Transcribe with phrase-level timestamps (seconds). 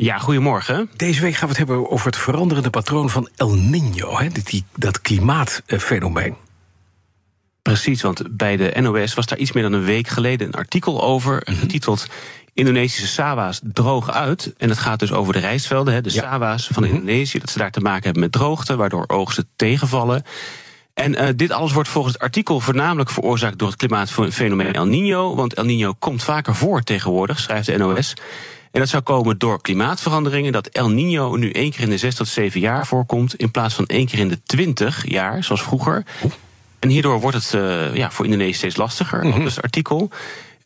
[0.00, 0.90] Ja, goedemorgen.
[0.96, 4.64] Deze week gaan we het hebben over het veranderende patroon van El Niño, hè, die,
[4.76, 6.36] dat klimaatfenomeen.
[7.62, 11.02] Precies, want bij de NOS was daar iets meer dan een week geleden een artikel
[11.02, 11.58] over, mhm.
[11.58, 12.06] getiteld
[12.54, 14.52] Indonesische Sawa's droog uit.
[14.56, 16.22] En het gaat dus over de rijstvelden, hè, de ja.
[16.22, 16.92] Sawa's van mhm.
[16.92, 20.22] Indonesië, dat ze daar te maken hebben met droogte, waardoor oogsten tegenvallen.
[20.94, 25.36] En uh, dit alles wordt volgens het artikel voornamelijk veroorzaakt door het klimaatfenomeen El Niño.
[25.36, 28.14] Want El Niño komt vaker voor tegenwoordig, schrijft de NOS.
[28.70, 30.52] En dat zou komen door klimaatveranderingen.
[30.52, 33.34] Dat El Niño nu één keer in de zes tot zeven jaar voorkomt.
[33.34, 36.04] In plaats van één keer in de twintig jaar, zoals vroeger.
[36.78, 39.44] En hierdoor wordt het uh, ja, voor Indonesië steeds lastiger, mm -hmm.
[39.44, 40.10] dus het artikel.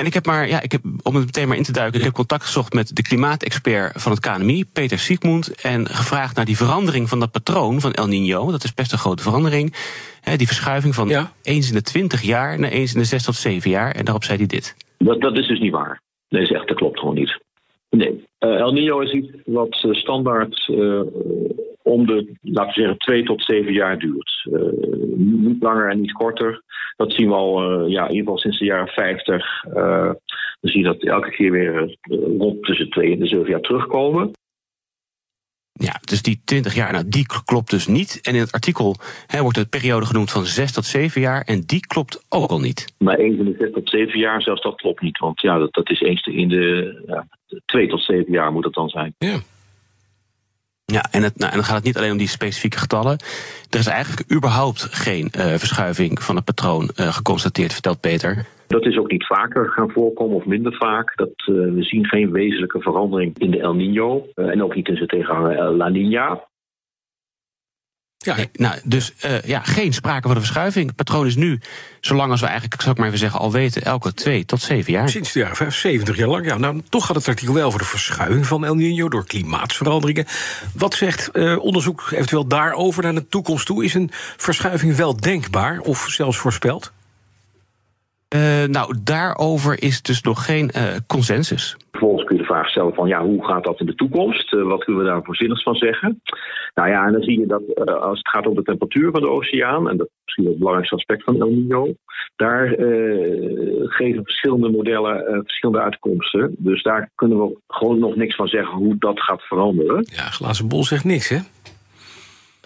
[0.00, 2.04] En ik heb maar, ja, ik heb, om het meteen maar in te duiken, ik
[2.04, 6.56] heb contact gezocht met de klimaatexpert van het KNMI, Peter Siegmund, en gevraagd naar die
[6.56, 8.50] verandering van dat patroon van El Niño.
[8.50, 9.74] Dat is best een grote verandering.
[10.20, 11.32] Hè, die verschuiving van ja.
[11.42, 13.94] eens in de twintig jaar naar eens in de zes tot zeven jaar.
[13.94, 14.76] En daarop zei hij dit.
[14.98, 16.00] Dat, dat is dus niet waar.
[16.28, 17.38] Nee, echt, dat klopt gewoon niet.
[17.90, 18.24] Nee.
[18.40, 21.02] Uh, El Nino is iets wat uh, standaard uh,
[21.82, 24.48] om de, laten we zeggen, twee tot zeven jaar duurt.
[25.16, 26.62] niet langer en niet korter.
[27.00, 29.62] Dat zien we al, ja, in ieder geval sinds de jaren 50.
[29.62, 30.16] dan
[30.60, 31.96] zie je dat elke keer weer
[32.38, 34.30] rond tussen twee en de zeven jaar terugkomen.
[35.72, 38.18] Ja, dus die 20 jaar, nou, die klopt dus niet.
[38.22, 41.42] En in het artikel hè, wordt de periode genoemd van 6 tot 7 jaar.
[41.42, 42.94] En die klopt ook al niet.
[42.98, 45.18] Maar eens in de 6 tot 7 jaar, zelfs dat klopt niet.
[45.18, 47.26] Want ja, dat, dat is eens in de ja,
[47.64, 49.14] 2 tot 7 jaar moet het dan zijn.
[49.18, 49.38] Ja.
[50.90, 53.18] Ja, en, het, nou, en dan gaat het niet alleen om die specifieke getallen.
[53.70, 58.46] Er is eigenlijk überhaupt geen uh, verschuiving van het patroon uh, geconstateerd, vertelt Peter.
[58.66, 61.16] Dat is ook niet vaker gaan voorkomen of minder vaak.
[61.16, 64.26] Dat, uh, we zien geen wezenlijke verandering in de El Nino.
[64.34, 66.48] en ook niet in zijn tegenhanger La Nina.
[68.22, 70.86] Ja, nou, dus uh, ja, geen sprake van een verschuiving.
[70.86, 71.60] Het patroon is nu,
[72.00, 74.92] zolang als we eigenlijk, zou ik maar even zeggen, al weten, elke twee tot zeven
[74.92, 75.08] jaar.
[75.08, 76.46] Sinds de jaren 75 jaar lang.
[76.46, 80.26] Ja, nou, toch gaat het artikel wel over de verschuiving van El Nino door klimaatsveranderingen.
[80.74, 83.84] Wat zegt uh, onderzoek eventueel daarover naar de toekomst toe?
[83.84, 86.92] Is een verschuiving wel denkbaar of zelfs voorspeld?
[88.34, 91.76] Uh, nou, daarover is dus nog geen uh, consensus.
[91.90, 94.52] Vervolgens kun je de vraag stellen van ja, hoe gaat dat in de toekomst?
[94.52, 96.22] Uh, wat kunnen we daar voorzinnigs van zeggen?
[96.74, 97.62] Nou ja, en dan zie je dat
[98.00, 100.96] als het gaat om de temperatuur van de oceaan, en dat is misschien het belangrijkste
[100.96, 101.94] aspect van El Nino,
[102.36, 102.68] daar
[103.98, 106.54] geven verschillende modellen verschillende uitkomsten.
[106.58, 110.06] Dus daar kunnen we gewoon nog niks van zeggen hoe dat gaat veranderen.
[110.10, 111.38] Ja, glazen bol zegt niks, hè?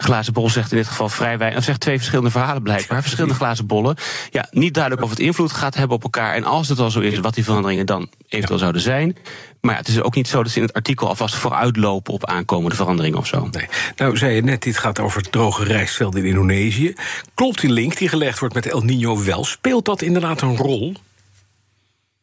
[0.05, 1.63] Glazen bol zegt in dit geval vrij weinig.
[1.63, 3.01] zegt twee verschillende verhalen blijkbaar.
[3.01, 3.95] Verschillende glazen bollen.
[4.29, 6.35] Ja, niet duidelijk of het invloed gaat hebben op elkaar.
[6.35, 9.17] En als het al zo is, wat die veranderingen dan eventueel zouden zijn.
[9.61, 12.25] Maar ja, het is ook niet zo dat ze in het artikel alvast vooruitlopen op
[12.25, 13.47] aankomende veranderingen of zo.
[13.51, 13.67] Nee.
[13.95, 16.93] Nou, zei je net, dit gaat over droge rijstvelden in Indonesië.
[17.33, 19.43] Klopt die link die gelegd wordt met El Nino wel?
[19.43, 20.93] Speelt dat inderdaad een rol?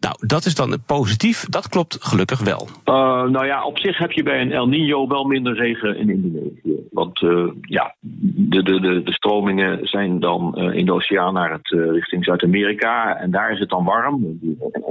[0.02, 1.44] Nou, dat is dan positief.
[1.48, 2.68] Dat klopt gelukkig wel.
[2.84, 6.10] Uh, nou ja, op zich heb je bij een El Nino wel minder regen in
[6.10, 6.88] Indonesië.
[6.90, 11.68] Want uh, ja, de, de, de, stromingen zijn dan uh, in de oceaan naar het,
[11.68, 13.16] richting Zuid-Amerika.
[13.16, 14.40] En daar is het dan warm.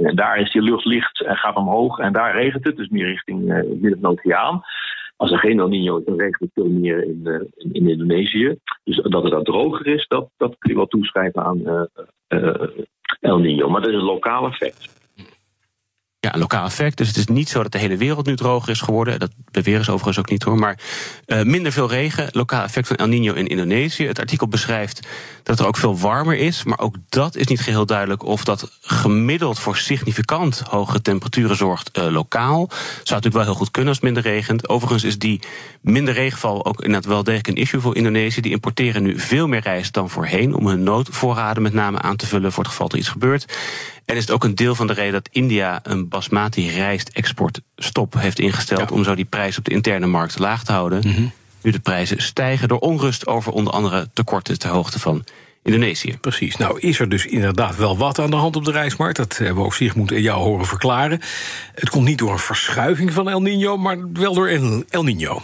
[0.02, 1.98] En daar is die lucht licht en gaat omhoog.
[1.98, 4.62] En daar regent het, dus meer richting midden oceaan.
[5.16, 8.56] Als er geen El Nino is, dan regent het veel meer in, in, in, Indonesië.
[8.84, 11.88] Dus dat het daar droger is, dat, dat kun je wel toeschrijven aan
[13.20, 13.68] El Nino.
[13.68, 15.01] Maar dat is een lokaal effect.
[16.34, 16.96] Lokaal effect.
[16.96, 19.18] Dus het is niet zo dat de hele wereld nu droger is geworden.
[19.18, 20.58] Dat beweren ze overigens ook niet hoor.
[20.58, 20.78] Maar
[21.26, 24.06] uh, minder veel regen, lokaal effect van El Nino in Indonesië.
[24.06, 25.06] Het artikel beschrijft
[25.42, 26.64] dat er ook veel warmer is.
[26.64, 31.98] Maar ook dat is niet geheel duidelijk of dat gemiddeld voor significant hogere temperaturen zorgt
[31.98, 32.66] uh, lokaal.
[32.68, 34.68] Zou natuurlijk wel heel goed kunnen als minder regent.
[34.68, 35.40] Overigens is die
[35.80, 38.40] minder regenval ook inderdaad wel degelijk een issue voor Indonesië.
[38.40, 42.26] Die importeren nu veel meer rijst dan voorheen om hun noodvoorraden met name aan te
[42.26, 43.46] vullen voor het geval er iets gebeurt.
[44.04, 48.38] En is het ook een deel van de reden dat India een basmati rijstexportstop heeft
[48.38, 51.00] ingesteld om zo die prijs op de interne markt laag te houden.
[51.04, 51.32] Mm -hmm.
[51.62, 55.24] Nu de prijzen stijgen door onrust over onder andere tekorten ter hoogte van
[55.62, 56.18] Indonesië.
[56.20, 56.56] Precies.
[56.56, 59.16] Nou is er dus inderdaad wel wat aan de hand op de reismarkt.
[59.16, 61.20] Dat hebben we ook Sigmund en jou horen verklaren.
[61.74, 64.48] Het komt niet door een verschuiving van El Nino, maar wel door
[64.88, 65.42] El Nino.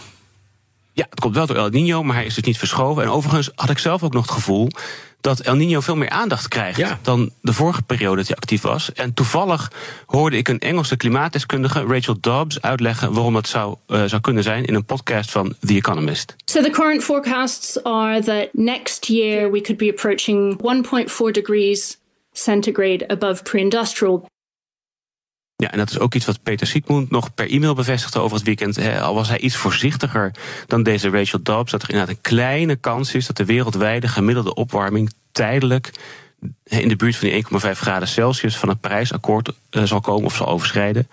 [0.99, 3.03] Ja, het komt wel door El Nino, maar hij is dus niet verschoven.
[3.03, 4.67] En overigens had ik zelf ook nog het gevoel
[5.21, 8.93] dat El Nino veel meer aandacht krijgt dan de vorige periode dat hij actief was.
[8.93, 9.71] En toevallig
[10.05, 14.65] hoorde ik een Engelse klimaatdeskundige, Rachel Dobbs, uitleggen waarom dat zou, uh, zou kunnen zijn
[14.65, 16.35] in een podcast van The Economist.
[16.45, 21.97] So the current forecasts are that next year we could be approaching 1.4 degrees
[22.31, 24.27] centigrade above pre-industrial.
[25.61, 28.45] Ja, en dat is ook iets wat Peter Siegmund nog per e-mail bevestigde over het
[28.45, 28.77] weekend.
[29.01, 30.31] Al was hij iets voorzichtiger
[30.67, 34.53] dan deze Rachel Dobbs, dat er inderdaad een kleine kans is dat de wereldwijde gemiddelde
[34.53, 35.91] opwarming tijdelijk
[36.63, 40.35] in de buurt van die 1,5 graden Celsius van het Parijsakkoord eh, zal komen of
[40.35, 41.07] zal overschrijden.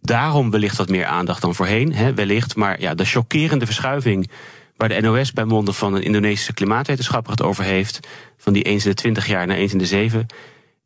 [0.00, 2.56] Daarom wellicht wat meer aandacht dan voorheen, wellicht.
[2.56, 4.30] Maar ja, de chockerende verschuiving
[4.76, 8.00] waar de NOS bij monden van een Indonesische klimaatwetenschapper het over heeft,
[8.38, 10.26] van die eens in de 20 jaar naar eens in de 7,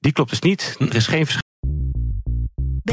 [0.00, 0.76] die klopt dus niet.
[0.78, 1.44] Er is geen verschuiving.